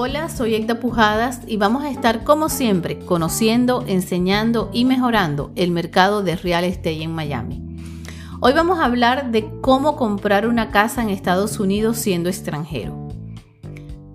Hola, 0.00 0.28
soy 0.28 0.54
Egda 0.54 0.78
Pujadas 0.78 1.40
y 1.48 1.56
vamos 1.56 1.82
a 1.82 1.90
estar 1.90 2.22
como 2.22 2.50
siempre 2.50 3.00
conociendo, 3.00 3.84
enseñando 3.88 4.70
y 4.72 4.84
mejorando 4.84 5.50
el 5.56 5.72
mercado 5.72 6.22
de 6.22 6.36
real 6.36 6.62
estate 6.62 7.02
en 7.02 7.12
Miami. 7.12 7.60
Hoy 8.38 8.52
vamos 8.52 8.78
a 8.78 8.84
hablar 8.84 9.32
de 9.32 9.50
cómo 9.60 9.96
comprar 9.96 10.46
una 10.46 10.70
casa 10.70 11.02
en 11.02 11.10
Estados 11.10 11.58
Unidos 11.58 11.96
siendo 11.96 12.28
extranjero. 12.28 13.08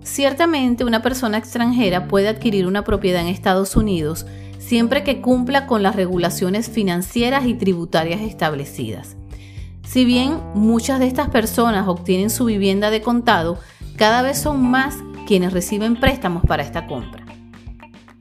Ciertamente 0.02 0.86
una 0.86 1.02
persona 1.02 1.36
extranjera 1.36 2.08
puede 2.08 2.28
adquirir 2.28 2.66
una 2.66 2.82
propiedad 2.82 3.20
en 3.20 3.28
Estados 3.28 3.76
Unidos 3.76 4.24
siempre 4.58 5.04
que 5.04 5.20
cumpla 5.20 5.66
con 5.66 5.82
las 5.82 5.96
regulaciones 5.96 6.70
financieras 6.70 7.44
y 7.44 7.52
tributarias 7.52 8.22
establecidas. 8.22 9.16
Si 9.86 10.06
bien 10.06 10.40
muchas 10.54 10.98
de 10.98 11.08
estas 11.08 11.28
personas 11.28 11.88
obtienen 11.88 12.30
su 12.30 12.46
vivienda 12.46 12.88
de 12.88 13.02
contado, 13.02 13.58
cada 13.96 14.22
vez 14.22 14.38
son 14.38 14.62
más 14.62 14.96
quienes 15.26 15.52
reciben 15.52 15.96
préstamos 15.96 16.42
para 16.46 16.62
esta 16.62 16.86
compra. 16.86 17.24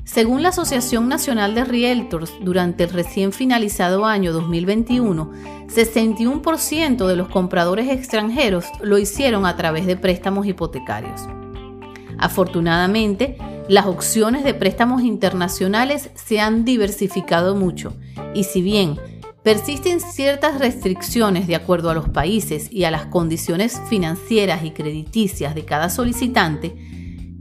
Según 0.03 0.43
la 0.43 0.49
Asociación 0.49 1.07
Nacional 1.07 1.55
de 1.55 1.63
Realtors, 1.63 2.33
durante 2.41 2.83
el 2.83 2.91
recién 2.91 3.31
finalizado 3.31 4.05
año 4.05 4.31
2021, 4.31 5.31
61% 5.67 7.07
de 7.07 7.15
los 7.15 7.29
compradores 7.29 7.89
extranjeros 7.89 8.65
lo 8.81 8.99
hicieron 8.99 9.45
a 9.45 9.55
través 9.55 9.87
de 9.87 9.97
préstamos 9.97 10.45
hipotecarios. 10.45 11.21
Afortunadamente, 12.19 13.37
las 13.69 13.85
opciones 13.85 14.43
de 14.43 14.53
préstamos 14.53 15.01
internacionales 15.01 16.11
se 16.13 16.39
han 16.39 16.63
diversificado 16.63 17.55
mucho 17.55 17.95
y 18.35 18.43
si 18.43 18.61
bien 18.61 18.99
persisten 19.41 19.99
ciertas 19.99 20.59
restricciones 20.59 21.47
de 21.47 21.55
acuerdo 21.55 21.89
a 21.89 21.93
los 21.93 22.09
países 22.09 22.71
y 22.71 22.83
a 22.83 22.91
las 22.91 23.05
condiciones 23.05 23.81
financieras 23.89 24.63
y 24.63 24.71
crediticias 24.71 25.55
de 25.55 25.65
cada 25.65 25.89
solicitante, 25.89 26.92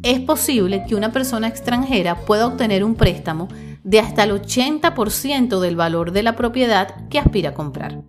es 0.02 0.20
posible 0.20 0.84
que 0.86 0.94
una 0.94 1.12
persona 1.12 1.48
extranjera 1.48 2.16
pueda 2.24 2.46
obtener 2.46 2.84
un 2.84 2.94
préstamo 2.94 3.48
de 3.84 4.00
hasta 4.00 4.24
el 4.24 4.32
80% 4.32 5.60
del 5.60 5.76
valor 5.76 6.12
de 6.12 6.22
la 6.22 6.36
propiedad 6.36 7.08
que 7.08 7.18
aspira 7.18 7.50
a 7.50 7.54
comprar. 7.54 8.02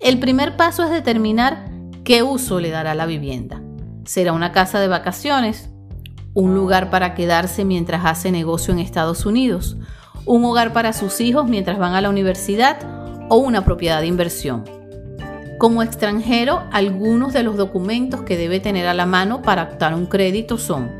El 0.00 0.18
primer 0.18 0.56
paso 0.56 0.84
es 0.84 0.90
determinar 0.90 1.70
qué 2.04 2.22
uso 2.22 2.60
le 2.60 2.70
dará 2.70 2.94
la 2.94 3.06
vivienda. 3.06 3.62
¿Será 4.04 4.32
una 4.32 4.52
casa 4.52 4.80
de 4.80 4.88
vacaciones? 4.88 5.70
¿Un 6.34 6.54
lugar 6.54 6.90
para 6.90 7.14
quedarse 7.14 7.64
mientras 7.64 8.04
hace 8.04 8.32
negocio 8.32 8.72
en 8.72 8.80
Estados 8.80 9.26
Unidos? 9.26 9.76
¿Un 10.24 10.44
hogar 10.44 10.72
para 10.72 10.92
sus 10.92 11.20
hijos 11.20 11.48
mientras 11.48 11.78
van 11.78 11.94
a 11.94 12.00
la 12.00 12.10
universidad? 12.10 12.78
¿O 13.28 13.36
una 13.36 13.64
propiedad 13.64 14.00
de 14.00 14.06
inversión? 14.06 14.81
Como 15.62 15.84
extranjero, 15.84 16.64
algunos 16.72 17.32
de 17.32 17.44
los 17.44 17.56
documentos 17.56 18.22
que 18.22 18.36
debe 18.36 18.58
tener 18.58 18.88
a 18.88 18.94
la 18.94 19.06
mano 19.06 19.42
para 19.42 19.62
optar 19.62 19.94
un 19.94 20.06
crédito 20.06 20.58
son 20.58 20.90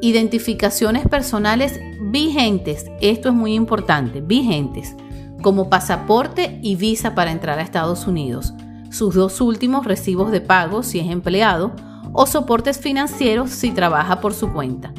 identificaciones 0.00 1.06
personales 1.06 1.78
vigentes, 2.00 2.86
esto 3.02 3.28
es 3.28 3.34
muy 3.34 3.52
importante, 3.52 4.22
vigentes, 4.22 4.96
como 5.42 5.68
pasaporte 5.68 6.58
y 6.62 6.76
visa 6.76 7.14
para 7.14 7.32
entrar 7.32 7.58
a 7.58 7.62
Estados 7.62 8.06
Unidos, 8.06 8.54
sus 8.90 9.14
dos 9.14 9.42
últimos 9.42 9.84
recibos 9.84 10.32
de 10.32 10.40
pago 10.40 10.82
si 10.82 10.98
es 10.98 11.10
empleado 11.10 11.76
o 12.14 12.24
soportes 12.24 12.78
financieros 12.78 13.50
si 13.50 13.72
trabaja 13.72 14.22
por 14.22 14.32
su 14.32 14.54
cuenta, 14.54 14.94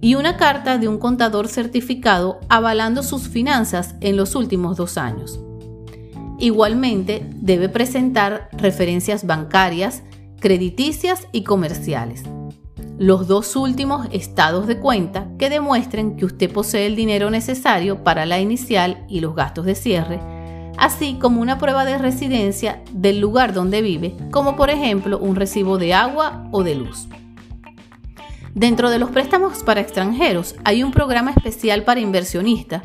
y 0.00 0.14
una 0.14 0.36
carta 0.36 0.78
de 0.78 0.86
un 0.86 0.98
contador 0.98 1.48
certificado 1.48 2.38
avalando 2.48 3.02
sus 3.02 3.26
finanzas 3.26 3.96
en 4.00 4.16
los 4.16 4.36
últimos 4.36 4.76
dos 4.76 4.98
años. 4.98 5.40
Igualmente, 6.38 7.26
debe 7.34 7.68
presentar 7.68 8.48
referencias 8.52 9.26
bancarias, 9.26 10.02
crediticias 10.40 11.28
y 11.32 11.44
comerciales. 11.44 12.24
Los 12.98 13.26
dos 13.26 13.56
últimos 13.56 14.06
estados 14.12 14.66
de 14.66 14.78
cuenta 14.78 15.28
que 15.38 15.50
demuestren 15.50 16.16
que 16.16 16.24
usted 16.24 16.52
posee 16.52 16.86
el 16.86 16.96
dinero 16.96 17.30
necesario 17.30 18.04
para 18.04 18.26
la 18.26 18.40
inicial 18.40 19.04
y 19.08 19.20
los 19.20 19.34
gastos 19.34 19.64
de 19.64 19.74
cierre, 19.74 20.20
así 20.76 21.18
como 21.20 21.40
una 21.40 21.58
prueba 21.58 21.84
de 21.84 21.98
residencia 21.98 22.82
del 22.92 23.20
lugar 23.20 23.52
donde 23.52 23.82
vive, 23.82 24.14
como 24.30 24.54
por 24.56 24.70
ejemplo 24.70 25.18
un 25.18 25.36
recibo 25.36 25.78
de 25.78 25.94
agua 25.94 26.48
o 26.52 26.62
de 26.62 26.74
luz. 26.74 27.08
Dentro 28.54 28.90
de 28.90 29.00
los 29.00 29.10
préstamos 29.10 29.64
para 29.64 29.80
extranjeros 29.80 30.54
hay 30.64 30.84
un 30.84 30.92
programa 30.92 31.32
especial 31.32 31.82
para 31.82 32.00
inversionistas 32.00 32.82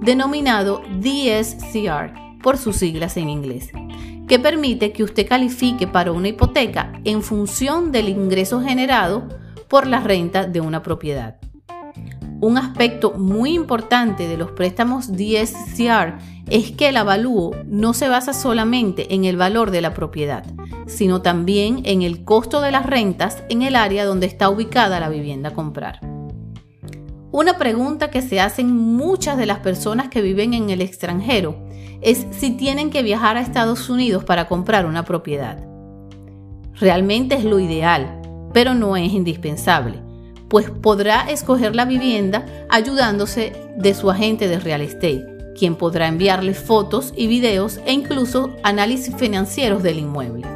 denominado 0.00 0.82
DSCR 1.00 2.27
por 2.48 2.56
sus 2.56 2.76
siglas 2.76 3.18
en 3.18 3.28
inglés, 3.28 3.72
que 4.26 4.38
permite 4.38 4.90
que 4.92 5.04
usted 5.04 5.28
califique 5.28 5.86
para 5.86 6.12
una 6.12 6.28
hipoteca 6.28 6.98
en 7.04 7.22
función 7.22 7.92
del 7.92 8.08
ingreso 8.08 8.62
generado 8.62 9.28
por 9.68 9.86
la 9.86 10.00
renta 10.00 10.46
de 10.46 10.62
una 10.62 10.82
propiedad. 10.82 11.36
Un 12.40 12.56
aspecto 12.56 13.12
muy 13.12 13.52
importante 13.52 14.26
de 14.26 14.38
los 14.38 14.52
préstamos 14.52 15.12
DSCR 15.12 16.16
es 16.48 16.70
que 16.70 16.88
el 16.88 16.96
avalúo 16.96 17.50
no 17.66 17.92
se 17.92 18.08
basa 18.08 18.32
solamente 18.32 19.14
en 19.14 19.26
el 19.26 19.36
valor 19.36 19.70
de 19.70 19.82
la 19.82 19.92
propiedad, 19.92 20.46
sino 20.86 21.20
también 21.20 21.82
en 21.84 22.00
el 22.00 22.24
costo 22.24 22.62
de 22.62 22.70
las 22.70 22.86
rentas 22.86 23.42
en 23.50 23.60
el 23.60 23.76
área 23.76 24.06
donde 24.06 24.26
está 24.26 24.48
ubicada 24.48 25.00
la 25.00 25.10
vivienda 25.10 25.50
a 25.50 25.52
comprar. 25.52 26.00
Una 27.30 27.58
pregunta 27.58 28.10
que 28.10 28.22
se 28.22 28.40
hacen 28.40 28.74
muchas 28.74 29.36
de 29.36 29.44
las 29.44 29.58
personas 29.58 30.08
que 30.08 30.22
viven 30.22 30.54
en 30.54 30.70
el 30.70 30.80
extranjero 30.80 31.67
es 32.00 32.26
si 32.30 32.50
tienen 32.50 32.90
que 32.90 33.02
viajar 33.02 33.36
a 33.36 33.40
Estados 33.40 33.88
Unidos 33.88 34.24
para 34.24 34.48
comprar 34.48 34.86
una 34.86 35.04
propiedad. 35.04 35.58
Realmente 36.74 37.34
es 37.34 37.44
lo 37.44 37.58
ideal, 37.58 38.20
pero 38.52 38.74
no 38.74 38.96
es 38.96 39.12
indispensable, 39.12 39.98
pues 40.48 40.70
podrá 40.70 41.28
escoger 41.28 41.74
la 41.74 41.84
vivienda 41.84 42.46
ayudándose 42.68 43.52
de 43.76 43.94
su 43.94 44.10
agente 44.10 44.48
de 44.48 44.60
real 44.60 44.80
estate, 44.80 45.24
quien 45.58 45.74
podrá 45.74 46.06
enviarle 46.06 46.54
fotos 46.54 47.12
y 47.16 47.26
videos 47.26 47.80
e 47.84 47.92
incluso 47.92 48.50
análisis 48.62 49.14
financieros 49.16 49.82
del 49.82 49.98
inmueble. 49.98 50.46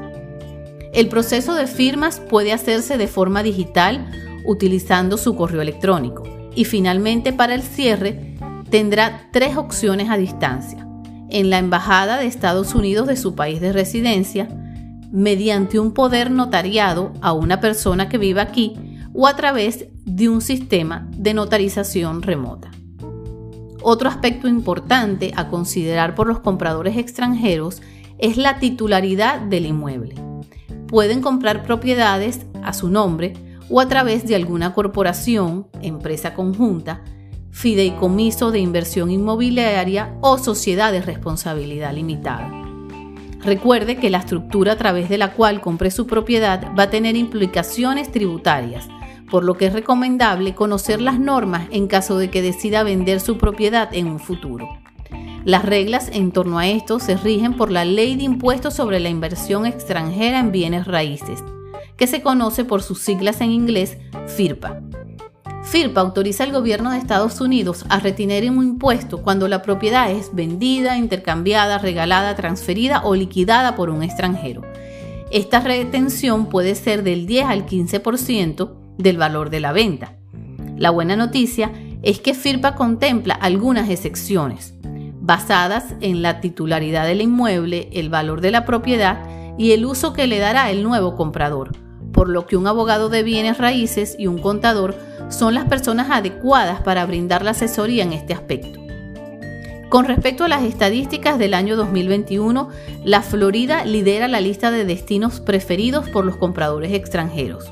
El 0.92 1.08
proceso 1.08 1.54
de 1.54 1.66
firmas 1.66 2.20
puede 2.20 2.52
hacerse 2.52 2.98
de 2.98 3.08
forma 3.08 3.42
digital 3.42 4.06
utilizando 4.44 5.16
su 5.16 5.34
correo 5.34 5.62
electrónico 5.62 6.22
y 6.54 6.66
finalmente 6.66 7.32
para 7.32 7.54
el 7.54 7.62
cierre 7.62 8.36
tendrá 8.70 9.28
tres 9.32 9.56
opciones 9.56 10.10
a 10.10 10.16
distancia 10.16 10.86
en 11.32 11.48
la 11.48 11.58
Embajada 11.58 12.18
de 12.18 12.26
Estados 12.26 12.74
Unidos 12.74 13.08
de 13.08 13.16
su 13.16 13.34
país 13.34 13.60
de 13.60 13.72
residencia, 13.72 14.48
mediante 15.10 15.80
un 15.80 15.92
poder 15.92 16.30
notariado 16.30 17.12
a 17.22 17.32
una 17.32 17.58
persona 17.58 18.08
que 18.08 18.18
vive 18.18 18.40
aquí 18.40 18.74
o 19.14 19.26
a 19.26 19.34
través 19.34 19.86
de 20.04 20.28
un 20.28 20.42
sistema 20.42 21.08
de 21.16 21.34
notarización 21.34 22.22
remota. 22.22 22.70
Otro 23.82 24.08
aspecto 24.08 24.46
importante 24.46 25.32
a 25.34 25.48
considerar 25.48 26.14
por 26.14 26.26
los 26.26 26.40
compradores 26.40 26.96
extranjeros 26.98 27.82
es 28.18 28.36
la 28.36 28.58
titularidad 28.58 29.40
del 29.40 29.66
inmueble. 29.66 30.14
Pueden 30.86 31.22
comprar 31.22 31.62
propiedades 31.62 32.46
a 32.62 32.74
su 32.74 32.90
nombre 32.90 33.32
o 33.70 33.80
a 33.80 33.88
través 33.88 34.26
de 34.26 34.36
alguna 34.36 34.74
corporación, 34.74 35.66
empresa 35.80 36.34
conjunta, 36.34 37.02
fideicomiso 37.52 38.50
de 38.50 38.58
inversión 38.58 39.10
inmobiliaria 39.10 40.16
o 40.20 40.38
sociedad 40.38 40.90
de 40.90 41.02
responsabilidad 41.02 41.94
limitada. 41.94 42.50
Recuerde 43.44 43.96
que 43.96 44.10
la 44.10 44.18
estructura 44.18 44.72
a 44.72 44.76
través 44.76 45.08
de 45.08 45.18
la 45.18 45.34
cual 45.34 45.60
compre 45.60 45.90
su 45.90 46.06
propiedad 46.06 46.72
va 46.78 46.84
a 46.84 46.90
tener 46.90 47.16
implicaciones 47.16 48.10
tributarias, 48.10 48.88
por 49.30 49.44
lo 49.44 49.56
que 49.56 49.66
es 49.66 49.72
recomendable 49.72 50.54
conocer 50.54 51.00
las 51.00 51.18
normas 51.18 51.66
en 51.70 51.88
caso 51.88 52.18
de 52.18 52.30
que 52.30 52.42
decida 52.42 52.82
vender 52.82 53.20
su 53.20 53.38
propiedad 53.38 53.92
en 53.92 54.06
un 54.06 54.18
futuro. 54.18 54.68
Las 55.44 55.64
reglas 55.64 56.08
en 56.12 56.30
torno 56.30 56.58
a 56.58 56.68
esto 56.68 57.00
se 57.00 57.16
rigen 57.16 57.54
por 57.54 57.70
la 57.70 57.84
Ley 57.84 58.14
de 58.14 58.22
Impuestos 58.22 58.74
sobre 58.74 59.00
la 59.00 59.08
Inversión 59.08 59.66
Extranjera 59.66 60.38
en 60.38 60.52
Bienes 60.52 60.86
Raíces, 60.86 61.42
que 61.96 62.06
se 62.06 62.22
conoce 62.22 62.64
por 62.64 62.82
sus 62.82 63.00
siglas 63.00 63.40
en 63.40 63.50
inglés 63.50 63.98
FIRPA. 64.36 64.80
FIRPA 65.62 66.00
autoriza 66.00 66.44
al 66.44 66.52
gobierno 66.52 66.90
de 66.90 66.98
Estados 66.98 67.40
Unidos 67.40 67.84
a 67.88 68.00
retener 68.00 68.50
un 68.50 68.64
impuesto 68.64 69.22
cuando 69.22 69.46
la 69.48 69.62
propiedad 69.62 70.10
es 70.10 70.34
vendida, 70.34 70.98
intercambiada, 70.98 71.78
regalada, 71.78 72.34
transferida 72.34 73.02
o 73.04 73.14
liquidada 73.14 73.76
por 73.76 73.88
un 73.88 74.02
extranjero. 74.02 74.62
Esta 75.30 75.60
retención 75.60 76.46
puede 76.46 76.74
ser 76.74 77.04
del 77.04 77.26
10 77.26 77.46
al 77.46 77.66
15% 77.66 78.72
del 78.98 79.16
valor 79.16 79.50
de 79.50 79.60
la 79.60 79.72
venta. 79.72 80.16
La 80.76 80.90
buena 80.90 81.16
noticia 81.16 81.70
es 82.02 82.20
que 82.20 82.34
FIRPA 82.34 82.74
contempla 82.74 83.34
algunas 83.34 83.88
excepciones, 83.88 84.74
basadas 85.20 85.94
en 86.00 86.22
la 86.22 86.40
titularidad 86.40 87.06
del 87.06 87.22
inmueble, 87.22 87.88
el 87.92 88.10
valor 88.10 88.40
de 88.40 88.50
la 88.50 88.64
propiedad 88.64 89.24
y 89.56 89.72
el 89.72 89.86
uso 89.86 90.12
que 90.12 90.26
le 90.26 90.38
dará 90.38 90.70
el 90.70 90.82
nuevo 90.82 91.14
comprador 91.14 91.81
por 92.12 92.28
lo 92.28 92.46
que 92.46 92.56
un 92.56 92.66
abogado 92.66 93.08
de 93.08 93.22
bienes 93.22 93.58
raíces 93.58 94.16
y 94.18 94.26
un 94.26 94.38
contador 94.38 94.94
son 95.30 95.54
las 95.54 95.64
personas 95.66 96.10
adecuadas 96.10 96.82
para 96.82 97.06
brindar 97.06 97.44
la 97.44 97.52
asesoría 97.52 98.04
en 98.04 98.12
este 98.12 98.34
aspecto. 98.34 98.80
Con 99.92 100.06
respecto 100.06 100.44
a 100.44 100.48
las 100.48 100.62
estadísticas 100.62 101.38
del 101.38 101.52
año 101.52 101.76
2021, 101.76 102.70
la 103.04 103.20
Florida 103.20 103.84
lidera 103.84 104.26
la 104.26 104.40
lista 104.40 104.70
de 104.70 104.86
destinos 104.86 105.40
preferidos 105.40 106.08
por 106.08 106.24
los 106.24 106.36
compradores 106.36 106.94
extranjeros. 106.94 107.70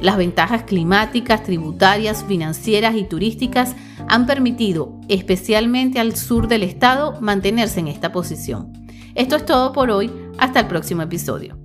Las 0.00 0.16
ventajas 0.16 0.64
climáticas, 0.64 1.44
tributarias, 1.44 2.24
financieras 2.24 2.96
y 2.96 3.04
turísticas 3.04 3.76
han 4.08 4.26
permitido, 4.26 4.98
especialmente 5.08 6.00
al 6.00 6.16
sur 6.16 6.48
del 6.48 6.64
estado, 6.64 7.20
mantenerse 7.20 7.78
en 7.78 7.86
esta 7.86 8.10
posición. 8.10 8.72
Esto 9.14 9.36
es 9.36 9.44
todo 9.44 9.72
por 9.72 9.90
hoy, 9.90 10.10
hasta 10.38 10.58
el 10.58 10.66
próximo 10.66 11.02
episodio. 11.02 11.56